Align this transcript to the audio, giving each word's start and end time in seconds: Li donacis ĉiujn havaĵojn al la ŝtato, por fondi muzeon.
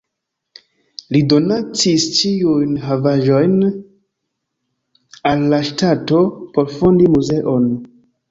Li 1.15 1.19
donacis 1.33 2.05
ĉiujn 2.19 2.71
havaĵojn 2.85 3.53
al 5.33 5.45
la 5.53 5.59
ŝtato, 5.69 6.23
por 6.57 6.73
fondi 6.79 7.13
muzeon. 7.19 7.69